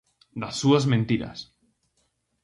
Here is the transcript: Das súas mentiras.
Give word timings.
Das 0.41 0.55
súas 0.61 0.85
mentiras. 0.93 1.39